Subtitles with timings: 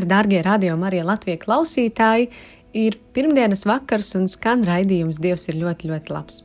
[0.00, 2.30] Labvakar, darbie radio Marija Latvijas klausītāji!
[2.72, 6.42] Ir pirmdienas vakars un skan raidījums Dievs ir ļoti, ļoti labs.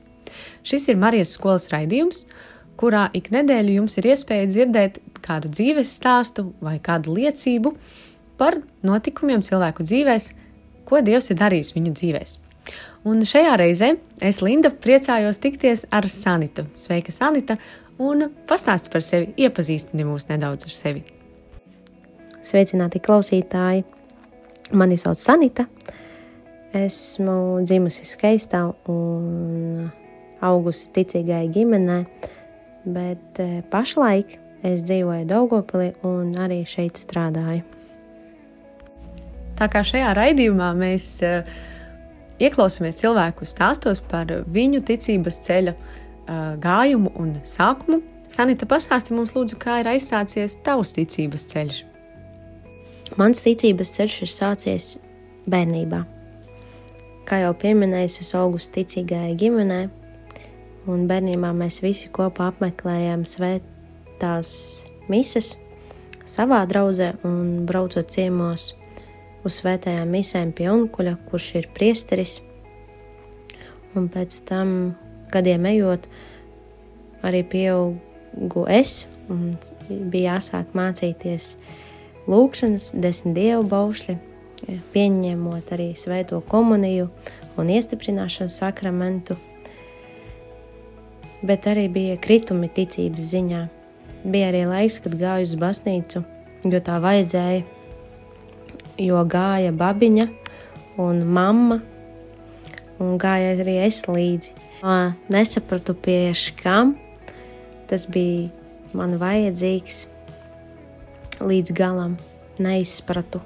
[0.64, 2.26] Šis ir Marijas skolas raidījums,
[2.76, 7.76] kurā ik nedēļu jums ir iespēja dzirdēt kādu dzīves stāstu vai kādu liecību
[8.38, 10.32] par notikumiem cilvēku dzīvēs,
[10.86, 12.38] ko Dievs ir darījis viņu dzīvēs.
[13.06, 16.68] Un šajā reizē es, Linda, priecājos tikties ar Sanitu.
[16.76, 17.60] Sveika, Sanita!
[18.02, 21.15] Un pastāsti par sevi, iepazīstini mūs nedaudz ar sevi.
[22.46, 23.82] Sveicināti klausītāji!
[24.78, 25.64] Mani sauc Sanita.
[26.78, 28.60] Esmu dzimusi skaistā
[28.92, 29.88] un
[30.46, 31.96] augusi ticīgai ģimenē,
[32.86, 34.36] bet eh, pašlaik
[34.66, 37.64] es dzīvoju Daugopilī un arī šeit strādāju.
[39.58, 41.50] Tā kā šajā raidījumā mēs uh,
[42.44, 49.56] ieklausāmies cilvēku stāstos par viņu ticības ceļa uh, gājumu un sākumu, Sanita pastāsti mums lūdzu,
[49.62, 51.84] kā ir aizsācies tavs ticības ceļš.
[53.16, 54.86] Mans ticības ceļš ir sācies
[55.48, 56.02] bērnībā.
[57.26, 59.78] Kā jau pieminējis, es augustu ticīgajā ģimenē,
[60.92, 64.52] un bērnībā mēs visi kopā apmeklējām svētās
[65.08, 65.54] mises
[66.28, 68.74] savā draudzē un braucot ciemos
[69.46, 72.42] uz svētajām misēm pie onkuļa, kurš ir priesteris.
[73.96, 74.76] Un pēc tam,
[75.32, 76.10] gadiem ejot,
[77.24, 79.56] arī pieaugu es un
[80.12, 81.54] bija jāsāk mācīties
[82.32, 84.16] lūkšanas, desmit dievu baušļi,
[84.94, 87.10] pieņemot arī svēto komuniju
[87.60, 89.38] un iestiprināšanas sakramentu,
[91.46, 93.62] bet arī bija kritumi ticības ziņā.
[94.26, 96.24] Bija arī laiks, kad gāju uz baznīcu,
[96.66, 97.62] jo tā vajadzēja,
[99.06, 100.28] jo gāja babiņa
[101.04, 101.82] un mamma,
[102.98, 104.56] un gāja arī es līdzi.
[105.34, 106.96] Nesapratu, priekš kam
[107.90, 108.50] tas bija
[108.98, 110.06] man vajadzīgs
[111.46, 112.16] līdz galam
[112.62, 113.42] neizpratu.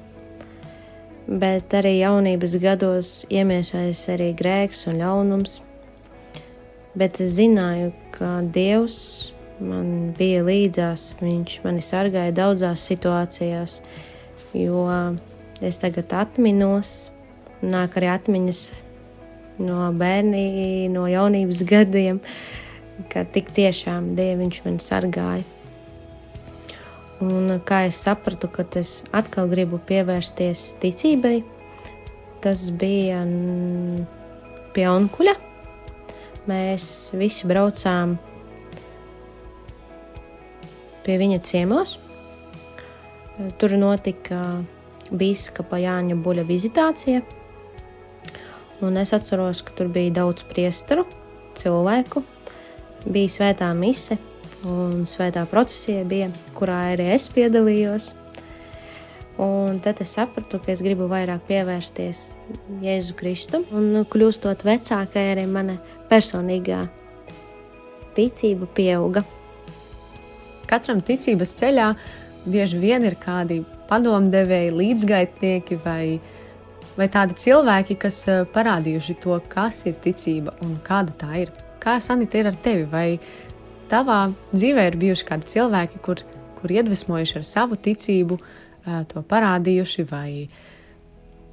[1.30, 5.60] Bet arī jaunības gados iemiešais arī grēks un ļaunums.
[6.98, 8.98] Bet es zināju, ka Dievs
[9.62, 13.82] man bija līdzās, Viņš mani sargāja daudzās situācijās,
[14.58, 14.88] jo
[15.62, 17.12] es tagad atminos,
[17.62, 18.64] nāk arī atmiņas
[19.60, 22.24] no bērnības, no jaunības gadiem,
[23.12, 25.59] ka tik tiešām Dievs mani sargāja.
[27.20, 31.42] Un kā es sapratu, ka es atkal gribu pievērsties ticībai,
[32.40, 33.26] tas bija
[34.72, 35.34] pie onkuļa.
[36.48, 36.86] Mēs
[37.20, 38.16] visi braucām
[41.04, 41.98] pie viņa ciemos.
[43.60, 44.40] Tur notika
[45.12, 47.22] biskupa Jāņa Buļa vizitācija.
[48.80, 51.04] Un es atceros, ka tur bija daudz priesteru,
[51.60, 52.24] cilvēku,
[53.04, 54.16] bija svētā mise,
[54.68, 58.14] un svētā procesija bija, kurā arī es piedalījos.
[59.40, 62.24] Un tad es sapratu, ka es gribu vairāk pievērsties
[62.84, 63.62] Jēzu Kristu.
[63.72, 65.78] Un kļūstot vecākai, arī mana
[66.12, 66.82] personīgā
[68.18, 69.24] ticība pieauga.
[70.68, 71.94] Katram ticības ceļā
[72.50, 76.20] bieži vien ir kādi padomdevēji, līdzgaitnieki vai,
[76.98, 81.54] vai tādi cilvēki, kas eh, parādījuši to, kas ir ticība un kāda tā ir.
[81.80, 82.84] Kā sanita ir ar tevi?
[82.92, 83.08] Vai
[83.92, 84.20] tavā
[84.54, 86.24] dzīvē ir bijuši kādi cilvēki, kur,
[86.60, 88.40] kur iedvesmojuši ar savu ticību,
[89.12, 90.30] to parādījuši, vai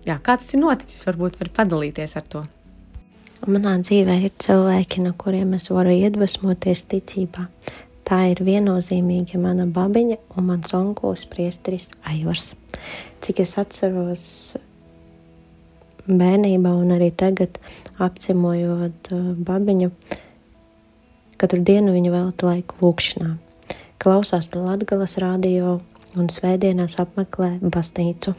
[0.06, 2.44] jā, kā tas ir noticis, varbūt var padalīties ar to.
[3.46, 7.48] Manā dzīvē ir cilvēki, no kuriem es varu iedvesmoties ticībā.
[8.06, 12.54] Tā ir viennozīmīgi mana babiņa un mans onkos priesteris Aivars.
[13.20, 14.24] Cik es atceros
[16.06, 17.58] bērnībā un arī tagad
[17.98, 19.10] apciemojot
[19.42, 19.90] babiņu,
[21.36, 23.34] Katru dienu viņa velta laiku lūkšanā,
[24.00, 25.74] klausās Latvijas radio
[26.16, 28.32] un svētdienās apmeklē baznīcu.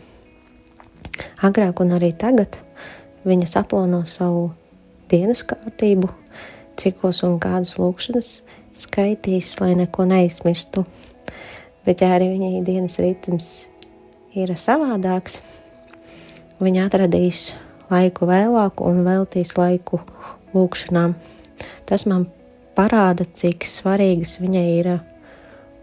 [1.45, 2.57] Agrāk un arī tagad
[3.27, 4.47] viņa saplāno savu
[5.11, 6.09] dienas kārtību,
[6.81, 8.31] cikos un kādas lūkšanas
[8.77, 10.81] skaitīs, lai neko neizmirstu.
[11.85, 13.51] Bet, ja arī viņai dienas ritms
[14.33, 15.37] ir savādāks,
[16.65, 17.51] viņa atradīs
[17.93, 20.01] laiku vēlāku un veltīs laiku
[20.57, 21.13] lūkšanām.
[21.85, 22.25] Tas man
[22.77, 24.91] parāda, cik svarīgas viņai ir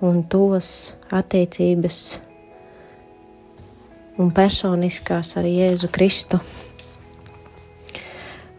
[0.05, 1.99] un tuvas attiecības
[4.23, 6.39] un personiskās ar Jēzu Kristu.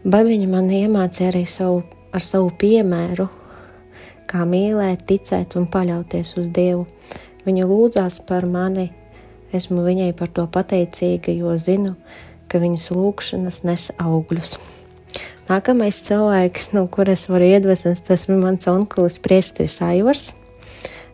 [0.06, 1.80] Babiņa man iemācīja arī savu,
[2.14, 3.26] ar savu piemēru,
[4.30, 6.84] kā mīlēt, ticēt un paļauties uz Dievu.
[7.46, 8.90] Viņa lūdzās par mani,
[9.56, 11.96] esmu viņai par to pateicīga, jo zinu,
[12.50, 14.58] ka viņas lūgšanas nes augļus.
[15.46, 20.32] Nākamais cilvēks, no kuras varu iedvesmas, tas ir mans onkulis Priestris Aivars.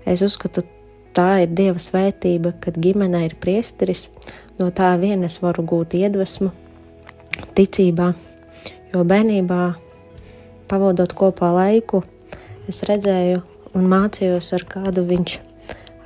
[0.08, 0.62] Es uzskatu,
[1.12, 4.06] tā ir Dieva svētība, kad ģimenē ir priesteris.
[4.56, 6.48] No tā vien es varu gūt iedvesmu,
[7.58, 8.08] ticībā,
[8.94, 9.60] jo bērnībā,
[10.70, 12.00] pavadot kopā laiku,
[12.72, 13.42] es redzēju
[13.76, 15.34] un mācījos, ar kādu viņš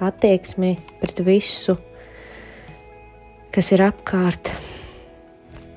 [0.02, 1.76] attieksmi pret visu,
[3.55, 4.50] kas ir apkārt,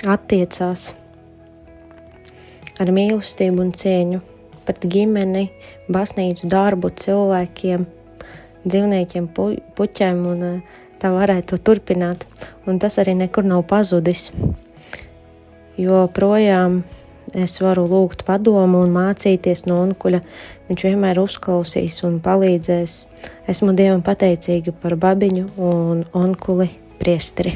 [0.09, 0.95] attiecās
[2.79, 4.21] ar mīlestību un cieņu
[4.67, 5.47] pret ģimeni,
[5.89, 7.87] baznīcu, darbu, cilvēkiem,
[8.67, 12.25] dzīvniekiem, pu puķiem, un eh, tā varētu turpināt.
[12.69, 14.29] Un tas arī nekur nav pazudis.
[15.79, 16.83] Jo projām
[17.33, 20.21] es varu lūgt padomu un mācīties no onkuļa.
[20.69, 22.99] Viņš vienmēr uzklausīs un palīdzēs.
[23.49, 26.69] Esmu Dievam pateicīga par babiņu un onkuli
[27.01, 27.55] priesteri.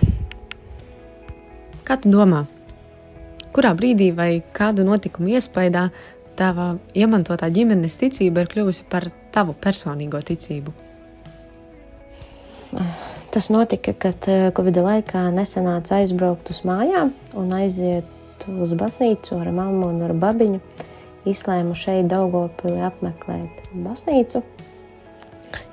[1.83, 2.45] Kā tu domā,
[3.53, 5.87] kurā brīdī vai kādu notikumu iespējā
[6.37, 10.73] tava iemantotā ģimenes ticība ir kļuvusi par tavu personīgo ticību?
[13.33, 19.49] Tas notika, kad eh, Covid laikā nesanāca aizbraukt uz mājām un aiziet uz baznīcu ar
[19.53, 20.59] mammu un ar babiņu.
[21.29, 24.43] Izlēmu šeit Daugopili apmeklēt baznīcu.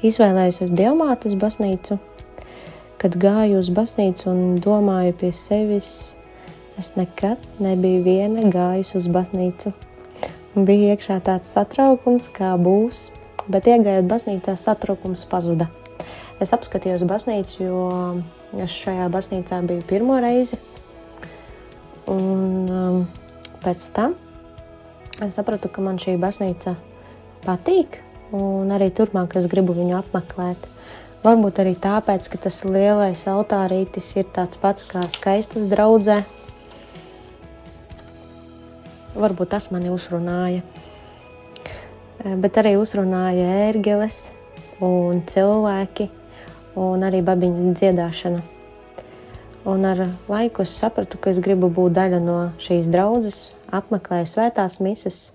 [0.07, 1.99] Izvēlējos Dievmātes baznīcu.
[3.01, 6.15] Kad gāju uz baznīcu un domāju pie sevis,
[6.79, 9.73] Es nekad nebiju viena gājusi uz baznīcu.
[10.55, 13.09] Bija iekšā tāds satraukums, kā būs,
[13.51, 15.69] bet iegājot baznīcā, satraukums pazuda.
[16.41, 17.81] Es apskatījos baznīcu, jo
[18.65, 20.59] es šajā baznīcā biju pirmo reizi.
[22.11, 23.03] Un um,
[23.63, 24.17] pēc tam
[25.21, 26.75] es sapratu, ka man šī baznīca
[27.45, 28.01] patīk,
[28.35, 30.67] un arī turpmāk es gribu viņu apmeklēt.
[31.21, 36.23] Varbūt arī tāpēc, ka tas lielais altārītis ir tāds pats kā skaistas draudzē,
[39.21, 40.63] varbūt tas mani uzrunāja.
[42.25, 44.31] Eh, bet arī uzrunāja ērgeles
[44.85, 46.09] un cilvēki,
[46.81, 48.43] un arī babiņu dziedāšana.
[49.71, 54.79] Un ar laiku es sapratu, ka es gribu būt daļa no šīs draudzes, apmeklēju svētās
[54.81, 55.33] mises,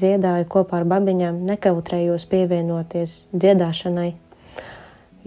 [0.00, 4.14] dziedāju kopā ar babiņām, nekautrējos pievienoties dziedāšanai,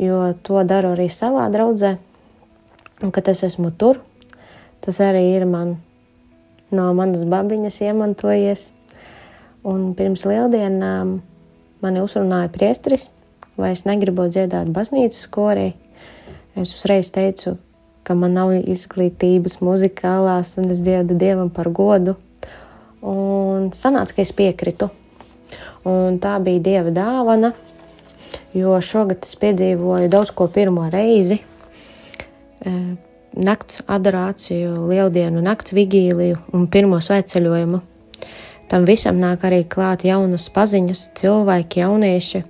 [0.02, 1.98] jo to daru arī savā draudzē.
[3.02, 4.02] Un, kad es esmu tur,
[4.84, 5.78] tas arī ir man
[6.76, 8.70] no manas babiņas iemantojies.
[9.68, 11.18] Un pirms lieldienām
[11.84, 13.10] mani uzrunāja priesteris,
[13.60, 15.74] vai es negribu dziedāt baznīcas korī.
[16.56, 17.58] Es uzreiz teicu,
[18.04, 22.16] ka man nav izglītības muzikālās, un es dziedu dievam par godu.
[23.06, 24.90] Un sanāca, ka es piekritu.
[25.88, 27.54] Un tā bija dieva dāvana,
[28.56, 31.40] jo šogad es piedzīvoju daudz ko pirmo reizi
[33.38, 37.82] nakts adorāciju, lieldienu, nakts vigīliju un pirmo sveceļojumu.
[38.70, 42.44] Tam visam nāk arī klāt jaunas paziņas, cilvēki, jaunieši,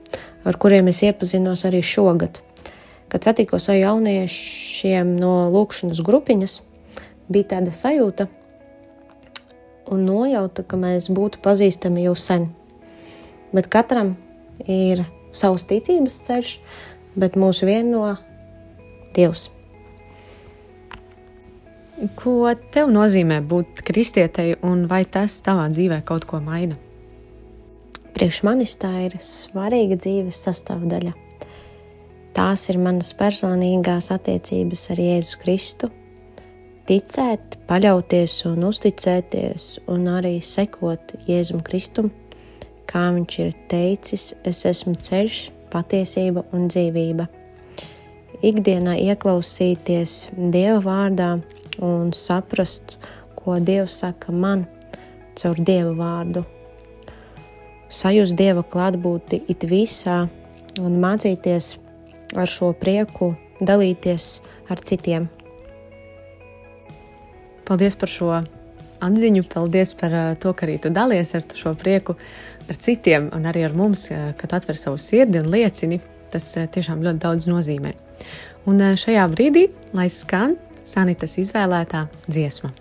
[0.47, 2.41] ar kuriem es iepazinos arī šogad.
[3.09, 6.59] Kad satikos ar jauniešiem no lūkšanas grupiņas,
[7.31, 8.27] bija tāda sajūta
[9.89, 12.49] un nojauta, ka mēs būtu pazīstami jau sen.
[13.55, 14.15] Bet katram
[14.67, 16.57] ir savs ticības ceļš,
[17.17, 18.17] bet mūs vieno
[19.15, 19.49] Dievs.
[21.99, 26.77] Ko tev nozīmē būt kristietei, un vai tas tavā dzīvē kaut ko maina?
[28.15, 31.11] Priekš manis tā ir svarīga dzīves sastāvdaļa.
[32.37, 35.91] Tās ir manas personīgās attiecības ar Jēzu Kristu.
[36.87, 42.13] Ticēt, paļauties un uzticēties, un arī sekot Jēzum Kristum,
[42.87, 45.43] kā viņš ir teicis, es esmu ceļš,
[45.75, 47.27] patiesība un dzīvība.
[48.39, 51.33] Ikdienā ieklausīties Dieva vārdā
[51.81, 52.97] un saprast,
[53.35, 54.65] ko Dievs saka man
[55.39, 56.43] caur Dieva vārdu.
[57.89, 60.21] Sajust Dieva klātbūtni it visā
[60.79, 61.77] un mācīties
[62.37, 64.29] ar šo prieku dalīties
[64.69, 65.27] ar citiem.
[67.65, 68.29] Paldies par šo
[69.05, 72.15] atziņu, paldies par uh, to, ka arī tu dalies ar šo prieku
[72.69, 76.01] ar citiem un arī ar mums, uh, kad atver savu sirdi un liecini.
[76.29, 77.95] Tas uh, tiešām ļoti daudz nozīmē.
[78.69, 80.57] Un šajā brīdī, lai skan
[80.89, 82.73] Sanitas izvēlētā dziesma.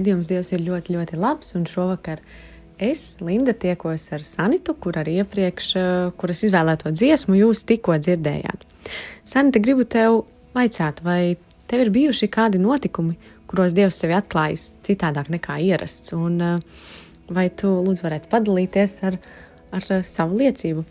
[0.00, 2.22] Raidījums Dievs ir ļoti, ļoti labs, un šovakar
[2.80, 8.64] es, Linda, tiekos ar Sanitu, kur arī iepriekš, eh, kuras izvēlēto dziesmu jūs tikko dzirdējāt.
[9.24, 10.24] Sanita, gribu tev
[10.56, 11.36] vaicāt, vai
[11.68, 16.56] tev ir bijuši kādi notikumi, kuros Dievs sevi atklājis citādāk nekā ierasts, un eh,
[17.28, 19.20] vai tu lūdzu varētu padalīties ar,
[19.72, 20.86] ar eh, savu liecību?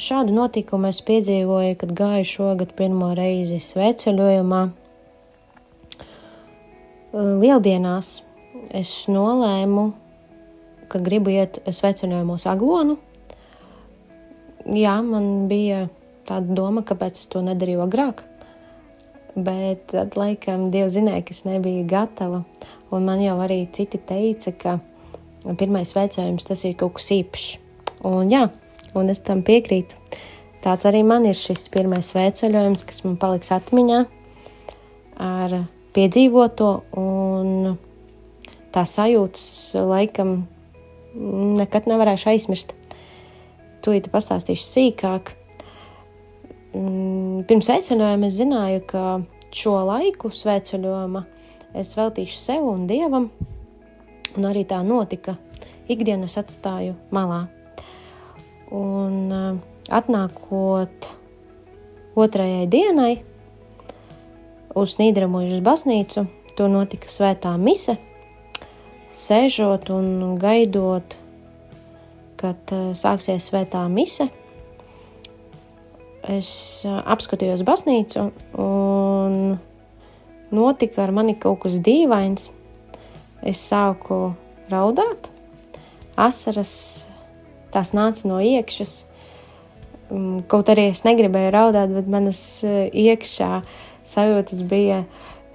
[0.00, 4.62] Šādu notikumu es piedzīvoju, kad gāju šogad pirmo reizi sveceļojumā.
[7.10, 8.20] Lieldienās
[8.70, 9.88] es nolēmu,
[10.90, 13.00] ka gribu iet sveceļojumos aglonu.
[14.70, 15.88] Jā, man bija
[16.28, 18.22] tāda doma, kāpēc es to nedarīju agrāk.
[19.34, 22.44] Bet tad, laikam, Dievs zināja, ka es nebiju gatava.
[22.94, 24.76] Un man jau arī citi teica, ka
[25.58, 27.58] pirmais veicējums tas ir kaut kas īpašs.
[28.06, 28.44] Un jā,
[28.94, 29.98] un es tam piekrītu.
[30.62, 34.04] Tāds arī man ir šis pirmais veiceļojums, kas man paliks atmiņā
[35.26, 35.60] ar
[35.96, 36.70] piedzīvoto,
[37.00, 37.76] un
[38.74, 40.44] tā sajūtas laikam
[41.58, 42.74] nekad nevarēšu aizmirst.
[43.84, 45.32] To īsti pastāstīšu sīkāk.
[46.76, 49.04] Mm, pirms sveceļojuma es zināju, ka
[49.50, 51.24] šo laiku sveceļojuma
[51.80, 53.30] es veltīšu sev un dievam,
[54.36, 55.38] un arī tā notika.
[55.90, 57.48] Ikdienu es atstāju malā.
[58.70, 59.56] Un uh,
[59.90, 61.08] atnākot
[62.14, 63.14] otrajai dienai
[64.74, 66.26] uz Nīdermuļas baznīcu,
[66.58, 67.96] tur notika svētā mise.
[69.10, 71.16] Sēžot un gaidot,
[72.40, 74.28] kad uh, sāksies svētā mise,
[76.30, 76.50] es
[76.86, 78.28] uh, apskatījos baznīcu
[78.60, 79.58] un
[80.54, 82.50] notika ar mani kaut kas dīvains.
[83.40, 84.34] Es sāku
[84.70, 85.30] raudāt,
[86.20, 86.72] asaras
[87.72, 89.06] tās nāca no iekšas.
[90.10, 93.62] Mm, kaut arī es negribēju raudāt, bet manas eh, iekšā
[94.10, 95.04] sajūtas bija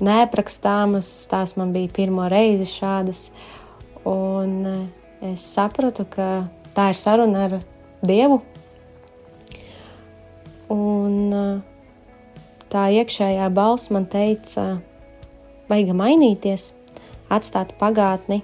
[0.04, 1.10] neaprakstāmas.
[1.32, 3.30] Tās man bija pirmo reizi šādas.
[4.06, 4.82] Un eh,
[5.34, 7.58] es sapratu, ka tā ir saruna ar
[8.06, 8.42] Dievu.
[10.74, 11.64] Un eh,
[12.74, 14.76] tā iekšējā balss man teica,
[15.70, 16.70] vajag mainīties,
[17.34, 18.42] atstāt pagātni,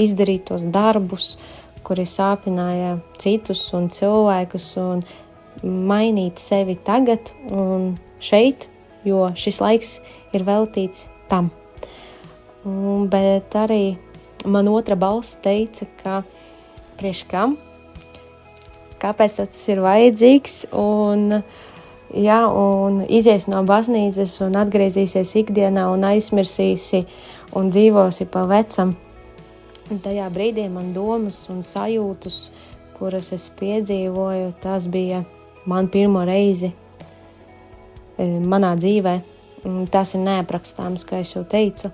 [0.00, 1.36] izdarīt tos darbus,
[1.84, 5.02] kuri sāpināja citus un cilvēkus, un
[5.62, 8.68] mainīt sevi tagad un šeit,
[9.08, 9.94] jo šis laiks
[10.36, 11.50] ir veltīts tam.
[12.68, 13.96] Un, bet arī
[14.44, 16.20] man otra balss teica, ka
[16.98, 17.56] priekš kam,
[19.02, 21.42] kāpēc tas ir vajadzīgs, un,
[22.12, 27.04] jā, un izies no baznīcas un atgriezīsies ikdienā un aizmirsīsi
[27.58, 28.96] un dzīvosi pa vecam.
[29.88, 32.50] Tajā brīdī man domas un sajūtas,
[32.98, 35.22] kuras es piedzīvoju, tas bija
[35.68, 36.74] man pirmo reizi
[38.18, 39.18] manā dzīvē.
[39.92, 41.90] Tas ir neaprakstāms, kā jau teicu.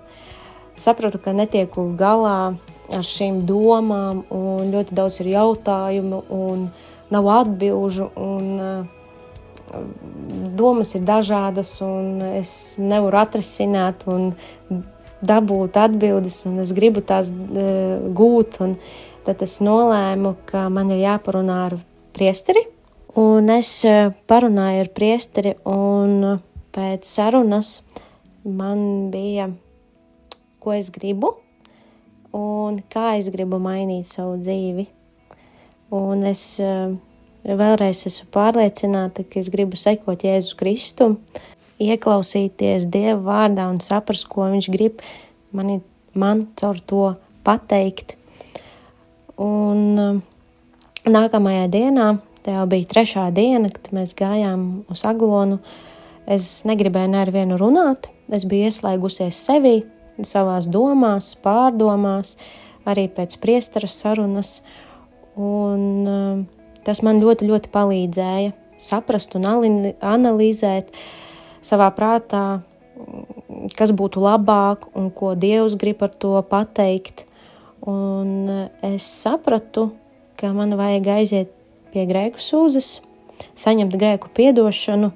[0.77, 2.57] Sapratu, ka netieku galā
[2.93, 6.67] ar šīm domām, un ļoti daudz ir jautājumu, un
[7.15, 8.11] nav atbilžu.
[8.21, 9.81] Un, uh,
[10.59, 14.35] domas ir dažādas, un es nevaru atrisināt, un
[15.25, 18.61] dabūt atbildes, un es gribu tās uh, gūt.
[19.25, 21.79] Tad es nolēmu, ka man ir jāparunā ar
[22.15, 22.74] priesteri.
[23.21, 26.41] Un es uh, parunāju ar priesteri, un
[26.75, 27.79] pēc sarunas
[28.45, 29.49] man bija,
[30.59, 31.37] ko es gribu
[32.35, 34.89] un kā es gribu mainīt savu dzīvi.
[35.95, 36.91] Un es uh,
[37.47, 41.51] vēlreiz esmu pārliecināta, ka es gribu sekot Jēzu Kristum, uh,
[41.83, 45.03] ieklausīties Dieva vārdā un saprast, ko Viņš grib
[45.55, 45.81] mani,
[46.15, 47.15] man caur to
[47.47, 48.17] pateikt.
[49.41, 50.23] Un
[51.05, 52.09] nākamajā dienā,
[52.45, 55.61] tā jau bija trešā diena, kad mēs gājām uz Aglonu,
[56.31, 59.81] es negribēju ne ar vienu runāt, es biju ieslēgusies sevī,
[60.25, 62.37] savās domās, pārdomās,
[62.89, 64.59] arī pēc priesteras sarunas,
[65.41, 66.47] un um,
[66.87, 68.55] tas man ļoti, ļoti palīdzēja
[68.85, 71.25] saprast un analizēt, uh,
[71.65, 72.63] savā prātā,
[73.79, 77.25] kas būtu labāk un ko Dievs grib ar to pateikt.
[77.85, 78.49] Un
[78.85, 79.91] es sapratu,
[80.41, 81.53] ka man vajag aiziet
[81.95, 82.99] pie grēku sūdzes,
[83.55, 85.13] saņemt grēku piedošanu,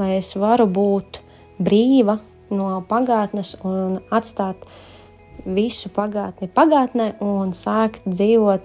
[0.00, 1.20] lai es varu būt
[1.60, 2.18] brīva
[2.54, 4.64] no pagātnes un atstāt
[5.44, 8.64] visu pagātni pagātnē un sākt dzīvot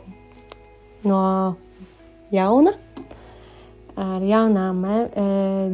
[1.10, 1.24] no
[2.32, 2.76] jauna
[4.00, 4.96] ar jaunām e,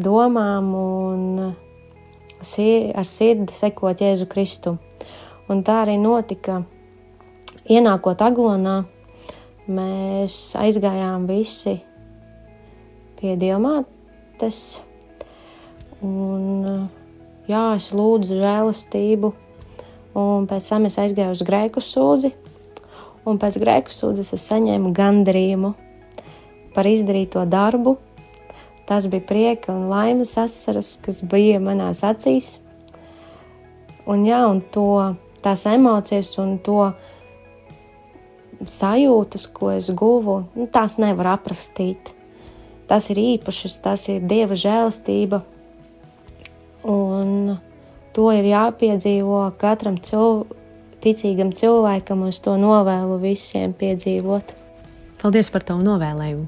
[0.01, 4.77] domām un ar sirdi sekot Jēzu Kristu.
[5.49, 6.63] Un tā arī notika.
[7.69, 8.83] Ienākot aglonā,
[9.67, 11.79] mēs aizgājām visi
[13.19, 14.81] pie diamātes,
[16.05, 16.89] un
[17.49, 19.33] jā, es lūdzu žēlastību
[20.15, 22.31] un pēc tam es aizgāju uz grēku sūdzi,
[23.27, 25.73] un pēc grēku sūdzes es saņēmu gandarījumu
[26.75, 27.97] par izdarīto darbu.
[28.85, 32.59] Tas bija prieka un laimes asaras, kas bija manās acīs.
[34.05, 36.91] Un, jā, un to, tās emocijas un to
[38.63, 42.13] sajūtas, ko es guvu, nu, tās nevar aprakstīt.
[42.89, 45.41] Tas ir īpašs, tas ir dieva žēlastība.
[46.85, 47.57] Un
[48.13, 50.63] to ir jāpiedzīvo katram cilvēkam
[51.05, 54.55] ticīgam cilvēkam, un es to novēlu visiem piedzīvot.
[55.21, 56.47] Paldies par tavu novēlējumu!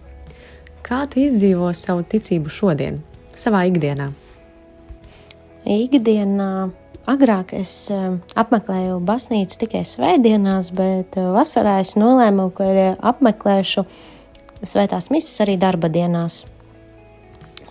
[0.88, 3.02] Kā tu izdzīvo savu ticību šodien,
[3.38, 4.10] savā ikdienā?
[5.68, 6.52] Ikdienā
[7.08, 12.68] agrāk es eh, apmeklēju baznīcu tikai svētdienās, bet eh, vasarā es nolēmu, ka
[13.14, 13.86] apmeklēšu
[14.68, 16.44] svētās misijas arī darba dienās.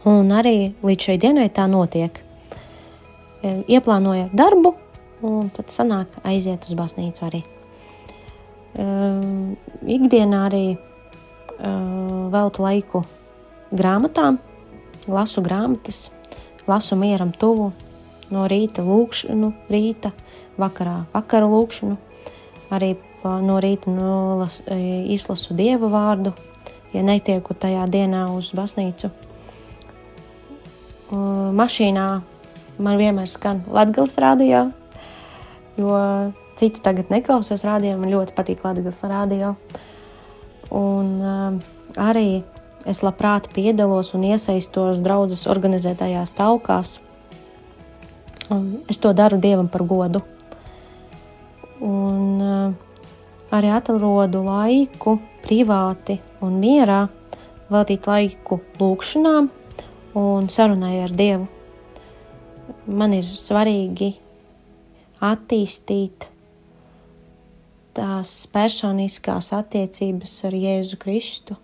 [0.07, 2.23] Un arī līdz šai dienai tā notiek.
[3.43, 4.75] Eh, ieplānoju darbu,
[5.27, 7.45] un tad sanāk aiziet uz baznīcu arī.
[8.77, 9.55] Uh,
[9.89, 13.01] ikdienā arī uh, veltu laiku
[13.73, 14.37] grāmatām,
[15.09, 16.11] lasu grāmatas,
[16.69, 17.71] lasu mieram tuvu,
[18.33, 20.13] no rīta lūkšanu, rīta,
[20.61, 21.97] vakarā vakaru lūkšanu,
[22.75, 26.33] arī no rīta nolas, izlasu dievu vārdu,
[26.95, 29.11] ja netieku tajā dienā uz baznīcu.
[31.11, 32.07] Mašīnā
[32.83, 34.67] man vienmēr skan Latgals radio,
[35.79, 35.95] jo
[36.57, 38.01] citu tagad neklausos rādījumā.
[38.01, 39.55] Man ļoti patīk Latvijas rādio.
[40.75, 41.59] Un uh,
[42.01, 42.43] arī
[42.89, 46.99] es labprāt piedalos un iesaistos draudzes organizētajās talkās.
[48.51, 50.23] Un es to daru dievam par godu.
[51.83, 52.73] Un uh,
[53.51, 57.07] arī atrodu laiku privāti un mierā
[57.71, 59.51] veltīt laiku lūgšanām
[60.17, 61.49] un sarunai ar Dievu.
[62.87, 64.13] Man ir svarīgi
[65.27, 66.31] attīstīt
[67.97, 71.57] tās personiskās attiecības ar Jēzu Kristu.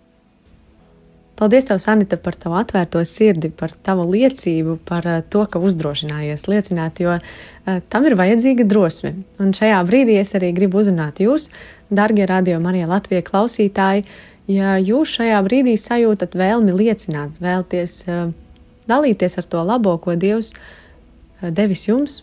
[1.43, 6.47] Paldies, tev, Sanita, par tavu atvērto sirdi, par tavu liecību, par uh, to, ka uzdrošinājies
[6.47, 9.17] liecināt, jo uh, tam ir vajadzīga drosme.
[9.43, 11.49] Un šajā brīdī es arī gribu uzrunāt jūs,
[11.91, 14.07] darbie radio Marija Latvijas klausītāji,
[14.55, 18.29] ja jūs šajā brīdī sajūtat vēlmi liecināt, vēlties uh,
[18.87, 20.53] dalīties ar to labo, ko Dievs
[21.43, 22.21] devis jums,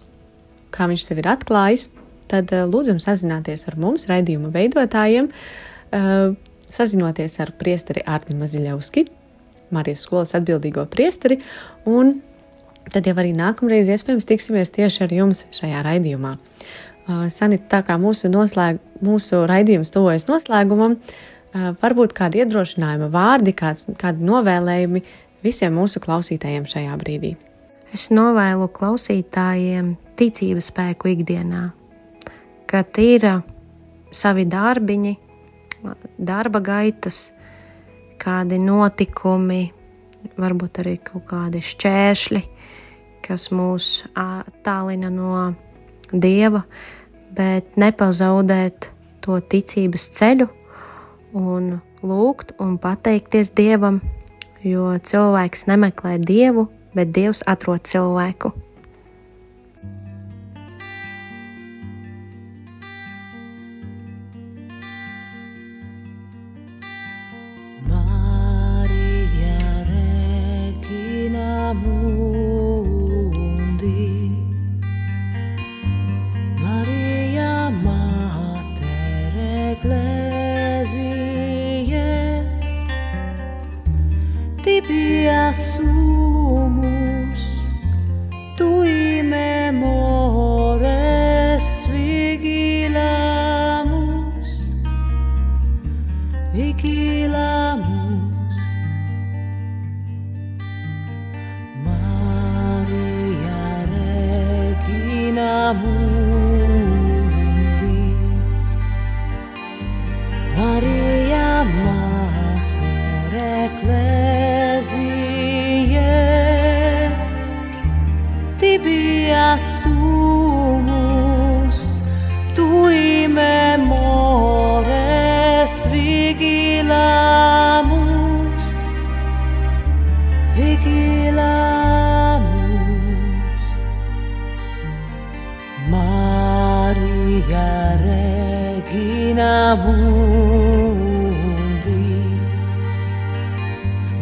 [0.73, 1.91] kā viņš sev ir atklājis,
[2.31, 5.31] tad eh, lūdzam sazināties ar mums, raidījuma veidotājiem,
[5.93, 6.31] eh,
[6.73, 9.07] sazinoties ar priesteri Ārni Maziļevski,
[9.75, 11.39] Marijas skolas atbildīgo priesteri,
[11.87, 12.17] un
[12.91, 16.37] tad jau arī nākamreiz iespējams tiksimies tieši ar jums šajā raidījumā.
[16.37, 20.99] Eh, Sanita, tā kā mūsu, noslēg, mūsu raidījums tuvojas noslēgumam,
[21.55, 25.03] varbūt kādi iedrošinājuma vārdi, kāds, kādi novēlējumi
[25.45, 27.35] visiem mūsu klausītājiem šajā brīdī.
[27.95, 31.71] Es novēlu klausītājiem ticības spēku ikdienā,
[32.71, 33.27] kad ir
[34.15, 35.17] savi darbiņi,
[36.21, 37.31] darba gaitas,
[38.21, 39.71] kādi notikumi,
[40.41, 42.43] varbūt arī kaut kādi šķēršļi,
[43.25, 45.51] kas mūs attālina no
[46.13, 46.65] dieva,
[47.37, 48.91] bet nepazaudēt
[49.25, 50.49] to ticības ceļu
[51.37, 54.01] un lūgt un pateikties dievam,
[54.65, 58.53] jo cilvēks nemeklē dievu, bet dievs atrod cilvēku.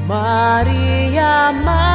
[0.09, 1.88] Maria Mater